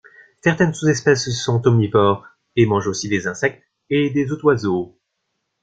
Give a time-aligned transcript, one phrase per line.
[0.43, 3.61] Certaines sous-espèces sont omnivores et mangent aussi des insectes
[3.91, 4.97] et des œufs d'oiseaux.